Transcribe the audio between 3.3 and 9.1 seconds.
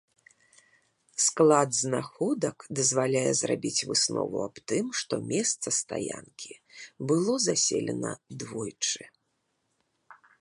зрабіць выснову аб тым, што месца стаянкі было заселена двойчы.